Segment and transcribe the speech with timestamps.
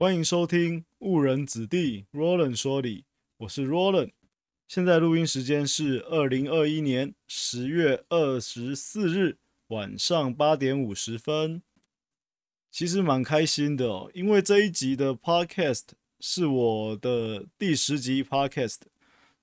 [0.00, 3.04] 欢迎收听误人子弟 Roland 说理，
[3.38, 4.12] 我是 Roland。
[4.68, 11.62] 现在录音时间是二零二一年十月二十四日晚上八点五十分。
[12.70, 15.86] 其实蛮开心的哦，因为这一集的 Podcast
[16.20, 18.82] 是我的第十集 Podcast，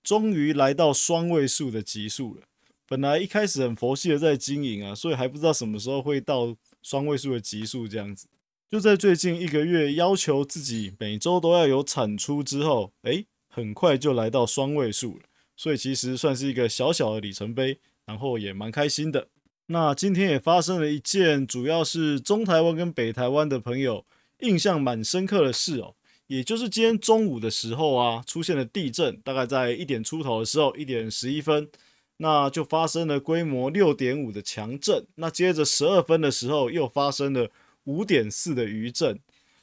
[0.02, 2.44] 终于来到双位数的集数了。
[2.88, 8.30] 本来一开始很佛系的在经营啊，所以还不知道什么时候会到双位数的集数这样子。
[8.72, 15.24] 就在最近一个月，要求自己每周都要有产出之后，诶，很快就来到双位数了，
[15.56, 19.28] 所以其实算是一个小小的里程碑，然后也蛮开心的。
[19.68, 24.04] 那今天也发生了一件，主要是中台湾跟北台湾的朋友
[24.40, 25.94] 印象蛮深刻的事哦，
[26.28, 31.70] 也就是今天中午的时候啊，出现了地震，大概在一点出头的时候，一点十一分，
[32.18, 37.50] 那就发生了规模六点五的强震，那接着十二分的时候又发生了。
[37.86, 39.20] 五点四的余震，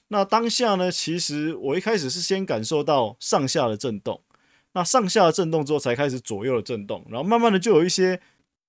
[0.09, 0.91] 那当下呢？
[0.91, 4.21] 其实我一开始是先感受到上下的震动，
[4.73, 8.21] 那上下的震动之后，才开始左右的震动，然后慢慢的就有一些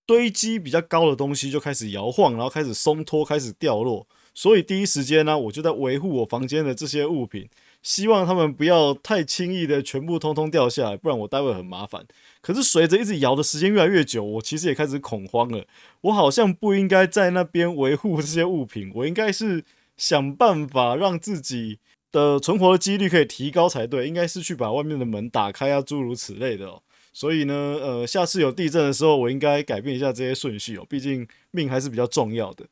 [0.06, 4.08] 堆积比较高的东西就开始摇晃，然后开始松脱，开始掉落。
[4.34, 7.48] 所以第一时间呢，我就在维护我房间的这些物品，
[7.84, 12.04] 希望他们不要太轻易的全部通通掉下来，不然我待会很麻烦。
[12.42, 15.66] 可是随着一直摇的时间越来越久，我其实也开始恐慌了。
[16.02, 19.64] 我好像不应该在那边维护这些物品，我应该是
[19.98, 21.80] 想办法让自己
[22.12, 24.08] 的存活的几率可以提高才对。
[24.08, 26.82] 应该是去把外面的门打开啊，诸如此类的哦。
[27.12, 30.86] 所以呢，呃，下次有地震的时候，我应该改变一下这些顺序哦。
[30.90, 32.66] 毕竟命还是比较重要的。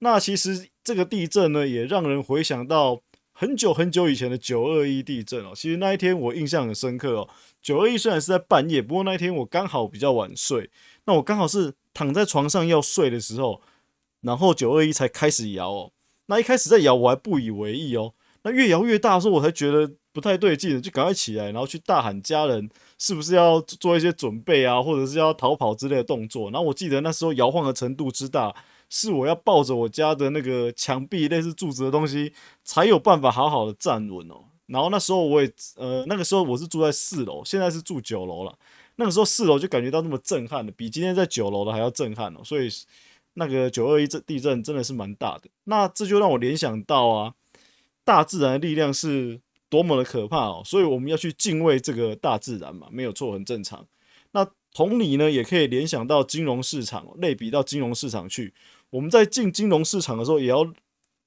[0.00, 3.00] 那其实这个地震呢，也让人回想到
[3.40, 5.52] 很久很久以前的九二一地震哦。
[5.54, 7.28] 其实那一天我印象很深刻哦。
[7.62, 10.68] 九二一虽然是在半夜，不过那一天我刚好比较晚睡，
[11.04, 13.62] 那我刚好是躺在床上要睡的时候，
[14.22, 15.92] 然后九二一才开始摇哦。
[16.26, 18.12] 那一开始在摇，我还不以为意哦。
[18.42, 26.50] 那越摇越大的时候，我才觉得不太对劲，就赶快起来，然后去大喊家人是不是要做一些准备啊，或者是要逃跑之类的动作。
[26.50, 28.52] 然后我记得那时候摇晃的程度之大，
[28.88, 32.32] 是我要抱着我家的那个墙壁类似柱子的东西，
[32.64, 34.44] 才有办法好好的站稳哦。
[34.66, 38.58] 然后那时候我也呃，那个时候我是住在四楼，现在是住九楼了。
[38.96, 42.40] 那个时候四楼就感觉到那么震撼的，比今天在九楼的还要震撼哦。
[42.44, 42.68] 所以
[43.34, 45.48] 那个九二一这地震真的是蛮大的。
[45.64, 47.34] 那这就让我联想到啊，
[48.04, 49.40] 大自然的力量是
[49.70, 50.62] 多么的可怕哦。
[50.64, 53.86] 所以我们要去敬畏这个大自然嘛，没有错，很正常。
[54.32, 58.52] 那同理呢，也可以联想到金融市场，类比到金融市场去。
[58.90, 60.72] 我们在进金融市场的时候，也要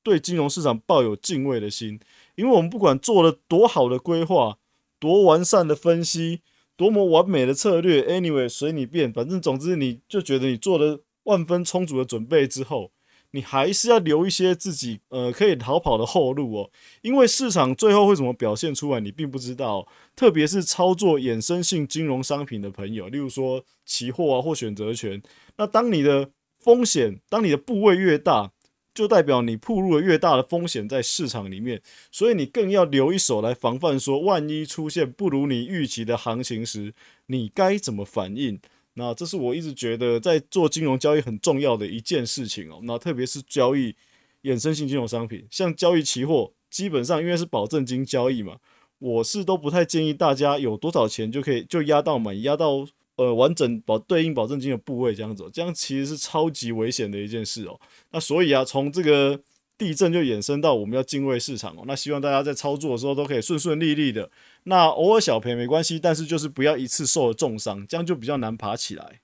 [0.03, 1.99] 对金融市场抱有敬畏的心。
[2.35, 4.57] 因为我们不管做了多好的规划、
[4.99, 6.41] 多完善的分析、
[6.75, 12.91] 多么完美的策略，anyway 随你便，反正总之你就觉得你做了万分充足的准备之后，
[13.31, 16.71] 你还是要留一些自己呃可以逃跑的后路哦。
[17.01, 19.87] 因为市场最后会怎么表现出来，你并不知道。
[20.15, 25.21] 特别是操作衍生性金融商品的朋友，例如说期货啊或选择权，
[25.57, 26.29] 那当你的
[26.61, 28.51] 风险，当你的部位越大。
[28.93, 36.93] 就代表你铺入了越大的风险在市场里面，所以你更要留一手来防范，说万一出现不如你预期的行情时，
[37.27, 38.59] 你该怎么反应？
[38.95, 42.81] 那这是我一直觉得在做金融交易很重要的一件事情哦。
[42.83, 43.95] 那特别是交易
[44.43, 48.57] 衍生性金融商品，像交易期货，基本上因为是保证金交易嘛，
[48.99, 52.85] 我是都不太建议大家有多少钱就可以就压到满，压到。
[53.21, 57.79] 呃，完整保对应保证金的部位这样子，这样其实是超级危险的一件事哦。
[58.09, 59.39] 那所以啊，从这个
[59.77, 61.83] 地震就衍生到我们要敬畏市场哦。
[61.85, 64.31] 那希望大家在操作的时候都可以顺顺利利的。
[64.63, 69.21] 那偶尔小赔没关系，但是就是不要一次受了重伤，这样就比较难爬起来。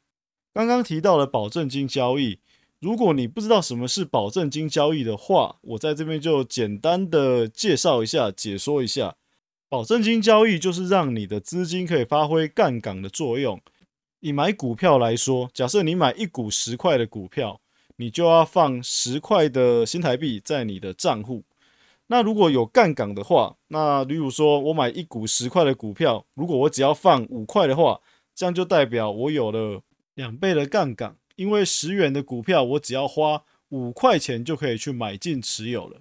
[0.53, 2.37] 刚刚提到了保证金交易，
[2.79, 9.15] 如果你不知道什么是保证金交易的话，我在这边就简单的介绍一下，解说一下。
[9.69, 13.61] 保证金交易就是让你的资金可以发挥杠杆的作用。
[14.19, 17.61] 以买股票来说，假设你买一股十块的股票，
[17.97, 21.43] 你就要放十块的新台币在你的账户。
[22.07, 27.99] 那如果有杠杆的话，那例如说我买一股十块的股票，如果我只要放五块的话，
[28.33, 29.81] 这样就代表我有了
[30.15, 35.99] 两倍的杠杆，因为十元的股票我只要花五块钱就可以去买进持有了。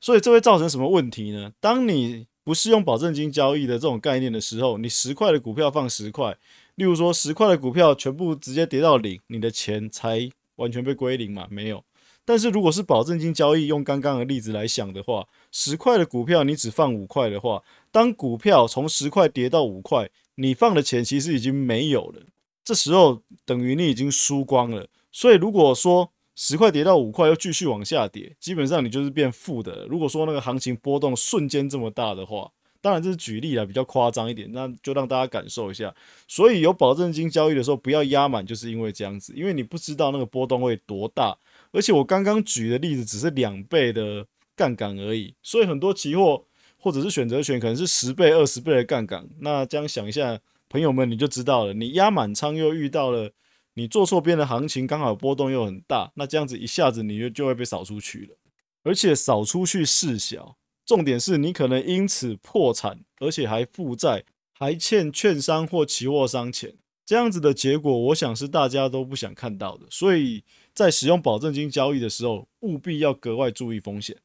[0.00, 1.52] 所以这会造成什么问题呢？
[1.60, 6.36] 当你不是用保证金交易的这种概念的时候，你十块的股票放十块。
[6.76, 11.46] 例如说，十块的股票全部直接跌到零，你的钱才完全被归零嘛？
[11.50, 11.84] 没有。
[12.24, 22.22] 但是如果是保证金交易，用刚刚的例子来想的话，十块的股票你只放五块的话，当股票从十块跌到五块，你放的钱其实已经没有了。
[22.64, 24.86] 这时候等于你已经输光了。
[25.10, 29.84] 所以如果说十块跌到五块又继续往下跌，基本上你就是变负的。
[29.86, 32.50] 如果说那个行情波动瞬间这么大的话，
[32.82, 35.94] 当然这是举例了，比较夸张一点，那就让大家感受一下。
[36.26, 41.38] 所以有保证金交易的时候不要压满，就是因为这样子，因为你不知道那个波动会多大。
[41.70, 44.26] 而且我刚刚举的例子只是两倍的
[44.56, 46.44] 杠杆而已，所以很多期货
[46.76, 49.26] 或者是选择权可能是十倍、二十倍的杠杆。
[49.38, 53.30] 那这样想一下，朋友们你就知道了，你压满仓又遇到了
[53.74, 58.36] 你做错边的行情，刚好波动又很大，那这样子一下子你就就会被扫出去了，
[58.82, 60.56] 而且扫出去事小。
[60.84, 66.74] 重点是你可能因此破产，而且还负债，还欠券商或期货商钱，
[67.06, 69.86] 这样子的结果，我想是大家都不想看到的。
[69.90, 70.42] 所以
[70.74, 74.16] 在使用保证金交易的时候，务必要格外注意风险。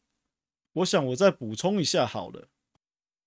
[0.74, 2.48] 我想我再补充一下好了，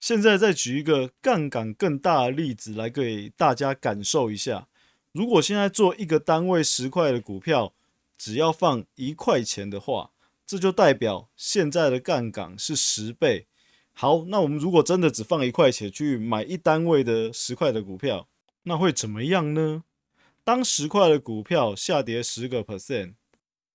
[0.00, 4.66] 现在再举一个杠杆更大的例子来给大家感受一下。
[5.12, 7.72] 如果现在做一个单位十块的股票，
[8.18, 10.10] 只要放一块钱的话。
[10.50, 13.46] 这就代表现在的杠杆是十倍。
[13.92, 18.26] 好，那我们如果真的只放一块钱去买一单位的十块的股票，
[18.64, 19.84] 那会怎么样呢？
[20.42, 23.14] 当十块的股票下跌十个 percent，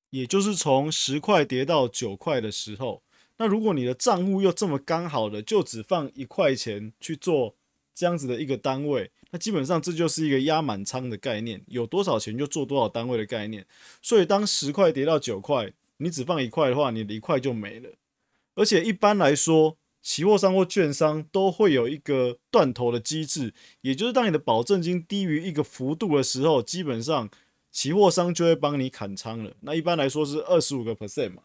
[0.10, 3.02] 也就是从十块跌到九块的时候，
[3.38, 7.56] 那如果你的账户又这么刚好的就只放一块钱去做
[7.94, 13.66] 这样子的一个单位，那基本上这就是一个压满仓的概念，有多少钱就做多少单位的概念。
[14.02, 17.90] 所以当十块跌到九块，你只放一块的话，你的一块就没了。
[18.56, 27.30] 而且一般来说，期货商或券商都会有一个断头的机制，也就是当你的保证金低于一个幅度的时候，基本上
[27.72, 29.54] 期货商就会帮你砍仓了。
[29.62, 31.44] 那一般来说是二十五个 percent 嘛。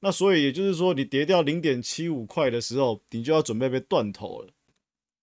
[0.00, 4.48] 那所以也就是说，你跌掉零点七五块的时候，你就要准备被断头了。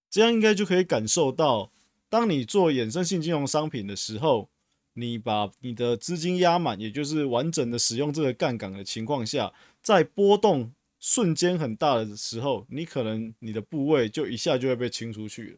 [0.09, 1.71] 这样应该就可以感受到，
[2.09, 4.49] 当你做衍生性金融商品的时候。
[4.99, 15.57] 你把你的资金压满，也就是完整的使用这个杠杆的情况下，在波动瞬间很大的时候，你可能你的部位就一下就会被清出去了。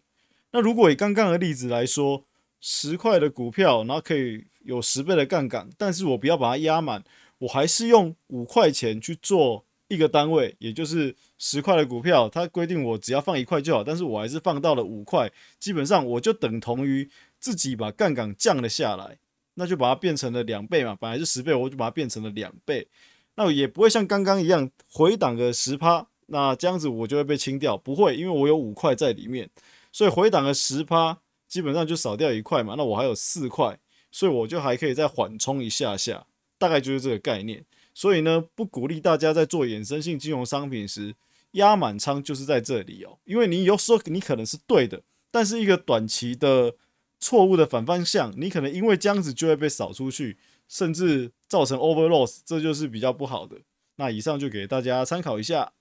[0.51, 2.25] 那如果以刚刚的例子来说，
[2.59, 7.01] 十块的股票，然后可以有十倍的杠杆，但是我不要把它压满，
[7.37, 17.09] 我还是用五块钱去做一个单位，也就是十块的股票，它规定我只要放一块就好，但是我还是放到了五块，基本上我就等同于
[17.39, 19.17] 自己把杠杆降了下来。
[19.59, 22.87] 那就把它变成了两倍嘛，本来是十倍，我就把它变成了两倍，
[23.35, 29.49] 那也不会像刚刚一样回档个十趴，那这样子我就会被清掉，不会，因为我有五块在里面，
[29.91, 31.19] 所以回档个十趴，
[31.49, 33.77] 基本上就少掉一块嘛，那我还有四块，
[34.09, 36.25] 所以我就还可以再缓冲一下下，
[36.57, 37.65] 大概就是这个概念。
[37.93, 41.13] 所以呢，不鼓励大家在做衍生性金融商品时
[41.51, 46.75] 压满仓，就是在这里哦，因为你有时候你可能是对的，但是一个短期的。
[47.19, 50.37] 错误的反方向，你可能因为这样子就会被扫出去，
[50.69, 53.57] 甚至造成 over loss，这就是比较不好的。
[53.97, 55.73] 那以上就给大家参考一下。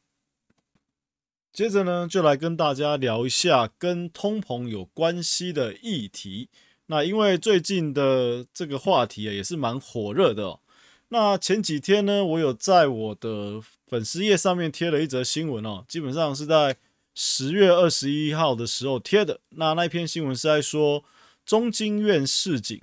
[1.53, 6.49] 接着呢，就来跟大家聊一下跟通膨有关系的议题。
[6.87, 10.59] 那因为最近的这个话题啊，也是蛮火热的。
[11.11, 16.77] 那前几天呢，我有在我的粉丝页上面贴了一则新闻哦，基本上是在
[17.15, 19.41] 十月二十一号的时候贴的。
[19.51, 21.05] 那那篇新闻是在说。
[21.49, 22.79] 中经院市井，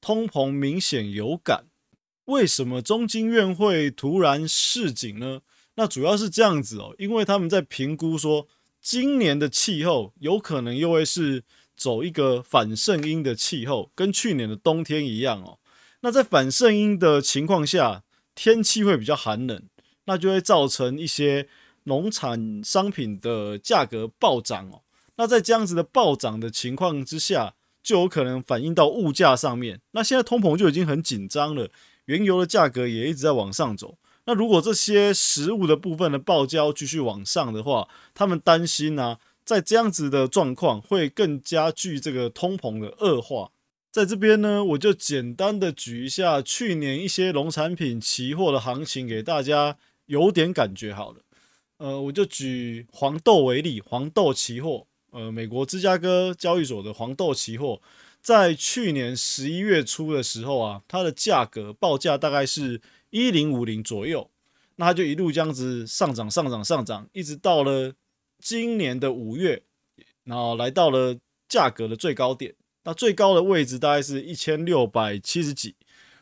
[0.00, 1.66] 通膨明显有感。
[2.24, 5.42] 为什么中经院会突然市井呢？
[5.76, 8.48] 那主要是这样子哦，因为他们在评估说，
[8.82, 11.44] 今年的气候有可能又会是
[11.76, 15.60] 走一个反圣婴的气候，跟去年的冬天一样哦。
[16.00, 18.02] 那在反圣婴的情况下，
[18.34, 19.62] 天气会比较寒冷，
[20.06, 21.48] 那就会造成一些
[21.84, 24.82] 农产商品的价格暴涨哦。
[25.14, 29.80] 那在这样子的暴涨的情况之下，就有可能反映到物价上面。
[29.92, 31.70] 那现在通膨就已经很紧张了，
[32.06, 33.98] 原油的价格也一直在往上走。
[34.26, 43.50] 那如果这些食物的部分的报价继续往上的话，他们担心呢，在这样子的状况会更加剧这个通膨的恶化。
[43.90, 51.22] 在这边呢，我就简单的举一下去年一些农产品期货的行情给大家有点感觉好了。
[51.78, 54.86] 呃，我就举黄豆为例，黄豆期货。
[55.12, 57.80] 呃，美国芝加哥交易所的黄豆期货，
[58.22, 64.30] 在去年十一月初的时候啊，它的价格报价大概是一零五零左右，
[64.76, 67.92] 那它就一路这样子上涨、上涨、上涨，一直到了
[68.38, 69.62] 今年的五月，
[70.22, 71.16] 然后来到了
[71.48, 75.74] 价格的最高点，那最高的位置大概是一千六百七十几，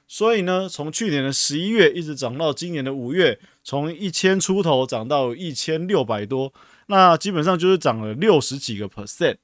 [0.06, 6.54] 所以呢，从去年的十一月一直涨到今年的五月，从一千出头涨到一千六百多。
[6.88, 9.36] 那基本上就是涨了六十几个 percent，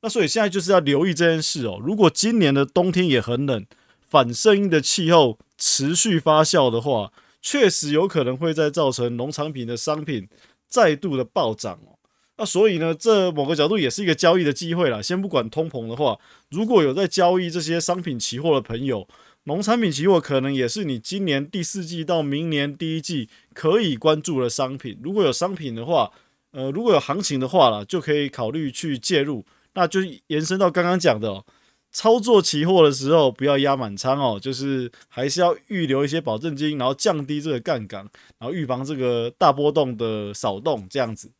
[0.00, 1.78] 那所以现在就是要留意这件事哦。
[1.82, 3.66] 如果今年的冬天也很冷，
[4.00, 10.28] 反声音的气候持续发酵的话，确实有可能会再造成农产品的商品
[10.68, 11.98] 再度的暴涨哦。
[12.36, 15.00] 那所以呢，这某个角度也是一个交易的机会啦。
[15.00, 16.18] 先不管通膨的话，
[16.50, 19.08] 如果有在交易这些商品期货的朋友，
[19.44, 24.98] 农产品期货可能也是你今年第四季到明年第一季可以关注的商品。
[25.02, 26.10] 如果有商品的话，
[26.52, 29.44] 呃，如果有行情的话啦，就可以考虑去介入。
[29.74, 31.42] 那就延伸到刚刚讲的，
[31.90, 38.06] 操作期货的时候不要压满仓哦，就是还是要预留一些保证金，然后降低这个杠杆，
[38.38, 41.32] 然后预防这个大波动的扫动这样子。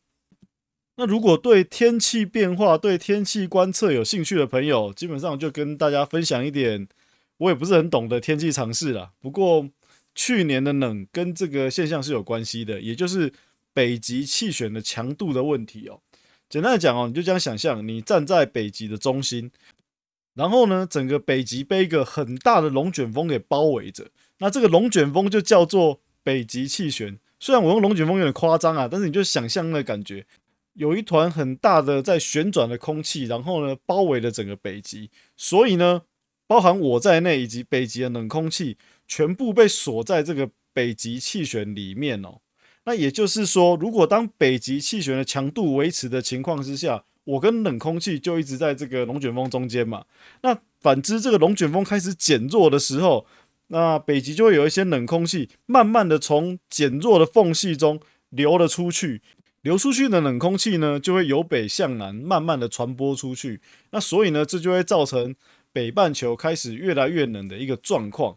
[0.95, 6.87] 那如果对天气变化、对天气观测有兴趣的朋友，基本上就跟大家分享一点，
[7.37, 9.11] 我也不是很懂的天气常识啦。
[9.19, 9.67] 不过
[10.15, 13.31] 去年的冷跟这个现象是有关系的，也就是
[13.73, 15.99] 北极气旋的强度的问题哦。
[16.49, 19.49] 简单的讲哦，你就这样想象，你站在北极的中心，
[20.35, 27.17] 然后呢，整个北极被一个很大的龙卷风给包围着，那这个龙卷风就叫做北极气旋。
[27.39, 30.25] 虽然我用龙卷风有点夸张啊，但是你就想象那感觉。
[30.73, 36.01] 有一团很大的在旋转的空气，然后呢包围了整个北极，所以呢，
[36.47, 38.77] 包含我在内以及北极的冷空气
[39.07, 42.39] 全部被锁在这个北极气旋里面哦。
[42.85, 50.03] 那也就是说，如果当北极气旋的强度维持的情况之下，我跟冷空气就一直在这个龙卷风中间嘛。
[50.41, 53.25] 那反之，这个龙卷风开始减弱的时候，
[53.67, 57.99] 那北极就会有一些冷空气慢慢的从减弱的缝隙中
[58.29, 59.21] 流了出去。
[59.61, 63.61] 流出去的冷空气呢，就会由北向南慢慢的传播出去。
[63.91, 65.33] 那所以呢，这就会造成
[65.71, 68.35] 北半球开始越来越冷的一个状况。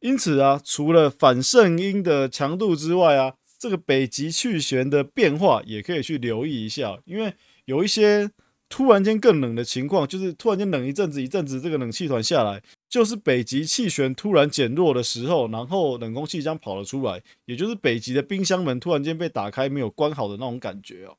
[0.00, 7.34] 因此啊，除了反圣音的强度之外啊，这个北极气旋的变化也可以去留意一下，因为
[7.64, 8.30] 有一些。
[8.68, 21.16] 突然间更冷的情况，就是突然间冷一阵子，一阵子这个冷气团下来，就是北极气旋突然减弱的时候，然后冷空气将跑了出来，也就是北极的冰箱门突然间被打开没有关好的那种感觉哦。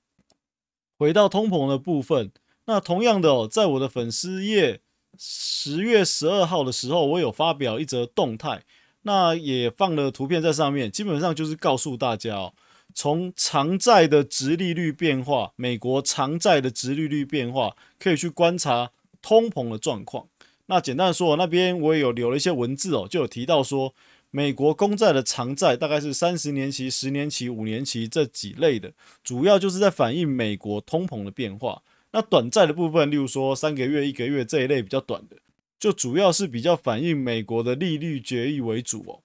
[0.98, 2.34] 回到通膨的部分，
[2.66, 4.82] 那同样的哦，在我的粉丝页
[5.18, 8.64] 十月十二号的时候，我有发表一则动态，
[9.08, 12.54] 那也放了图片在上面，基本上就是告诉大家哦。
[12.94, 20.28] 从长债的直利率变化，美国长债的直利率变化，可以去观察通膨的状况。
[20.66, 23.94] 那简单说，那边我也有留了一些文字哦，就有提到说，
[24.30, 28.92] 美国公债的长债大概是三十年期、十年期、五年期这几类的，
[29.24, 31.82] 主要就是在反映美国通膨的变化。
[32.12, 35.38] 那短债的部分，例如说三个月、一个月这一类比较短的，
[35.80, 39.22] 就主要是比较反映美国的利率决议为主哦。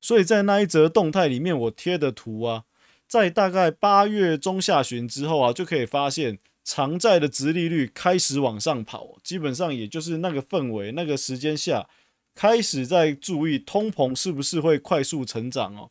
[0.00, 2.64] 所以在那一则动态里面，我贴的图啊。
[3.06, 11.86] 在大概八月中下旬之后啊，就可以发现长债的值利率开始往上跑，基本上也就是那个氛围、那个时间下，
[12.34, 15.90] 开始在注意通膨是不是会快速成长哦。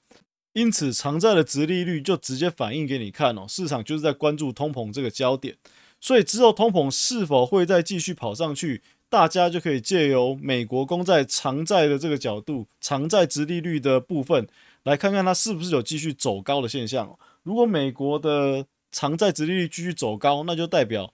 [0.54, 5.56] 因此，长债的值利率就直接反映给你看哦，市场就是在关注通膨这个焦点。
[6.02, 8.82] 所以之后通膨是否会再继续跑上去，
[9.14, 14.48] 大家就可以借由美国公债长债的这个角度，长债值利率的部分。
[14.86, 17.16] 来看看它是不是有继续走高的现象。
[17.44, 21.14] 如果美国的长债殖利率继续走高，那就代表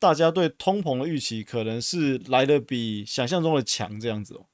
[0.00, 4.46] 大家对通膨的预期可能是来的比想象中的强这样子哦。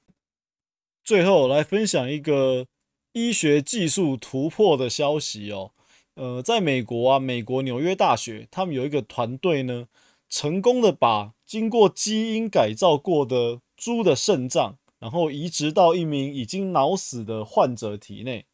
[1.03, 2.67] 最后来分享一个
[3.15, 5.71] 医学技术突破的消息哦。
[6.17, 9.89] 呃，在美国啊，美国纽约大学他们有一个团队呢，
[10.29, 18.47] 成功的把经过基因改造过的猪的肾脏，然后移植到一名已经脑死的患者体内。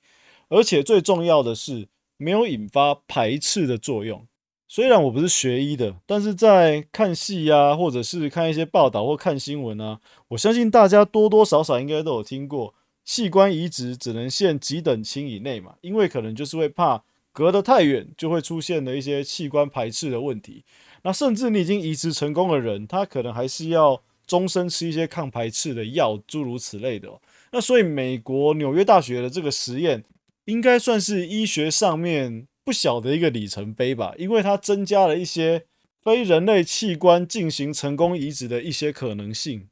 [0.49, 1.87] 而且最重要的是，
[2.17, 4.26] 没有引发排斥的作用。
[4.67, 10.00] 虽然我不是学医的，但是在看戏啊，或者是看一些报道或看新闻啊，
[10.31, 12.75] 我相信大家多多少少应该都有听过，
[13.05, 20.64] 器官移植只能限几等亲以内嘛，因为可能就是会怕隔得太远，就会出现了一些器官排斥的问题。
[21.09, 27.09] 那甚至你已经移植成功的人，他可能还是要终身吃一些抗排斥的药，诸如此类的。
[27.50, 30.05] 那所以美国纽约大学的这个实验。
[30.45, 35.67] 应该算是医学上面不小的一个里程碑吧，因为它增加了一些
[36.03, 39.69] 非人类器官进行成功移植的一些可能性。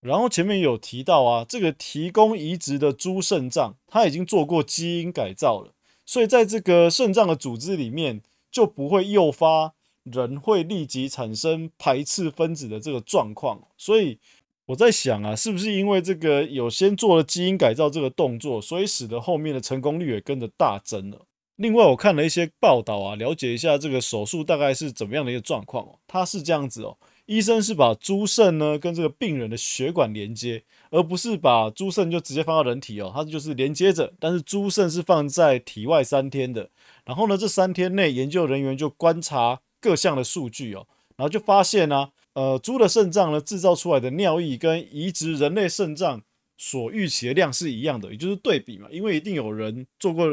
[0.00, 5.72] 然后前面有提到啊，这个提供移植的猪肾脏，它已经做过基因改造了，
[6.06, 14.18] 所以在这个肾脏的组织里面就不会诱发人会立即产生排斥分子的这个状况，所以。
[14.66, 21.26] 我在想啊，是不是因为这个有先做了基因改造这个动作，所以使得后面的成功率也跟着大增了？
[21.56, 25.98] 另外，我看了一些报道啊，了解一下这个手术大概是怎么样的一个状况哦。
[26.06, 36.70] 它是这样子哦，医生是把猪肾呢跟这个病人的血管连接，而不是把猪肾就直接放到人体哦，它就是连接着，但是猪肾是放在体外三天的。
[37.04, 40.86] 然后呢，这三天内研究人员就观察各项的数据哦，
[41.16, 46.22] 然后就发现呢，呃，猪的肾脏呢制造出来的尿液跟移植人类肾脏
[46.56, 50.26] 所预期的量是一样的，也就是对比嘛，因为一定有人做过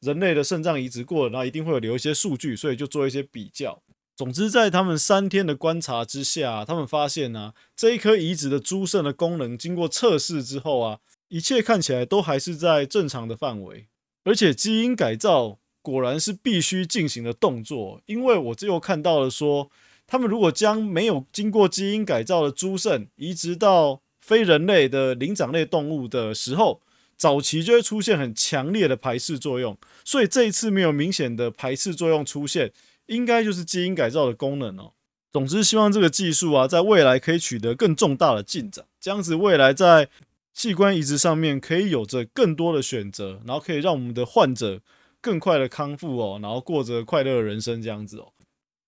[0.00, 3.80] 人类的肾脏移植过，然后一定会有留一些数据，所以就做一些比较。
[4.16, 10.98] 总之，在他们三天的观察之下，他们发现呢，这一颗移植的猪肾的功能，经过测试之后啊，
[11.28, 13.86] 一切看起来都还是在正常的范围。
[14.24, 19.70] 而且基因改造果然是必须进行的动作，因为我最后看到了说，
[20.06, 26.80] 他们如果将没有经过基因改造的猪肾移植到非人类的灵长类动物的时候，
[27.16, 29.78] 早期就会出现很强烈的排斥作用。
[30.04, 32.72] 所以这一次没有明显的排斥作用出现。
[33.06, 34.90] 应该就是基因改造的功能哦。
[35.32, 40.08] 总之，希望这个技术啊，在未来可以取得更重大的进展，这样子未来在
[40.52, 44.80] 器官移植上面可以有着更多的选择，然后可以让我们的患者
[45.26, 48.28] 更快的康复哦，然后过着快乐的人生这样子哦。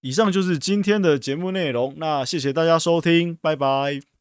[0.02, 4.17] 以上就是今天的节目内容，那谢谢大家收听，拜拜。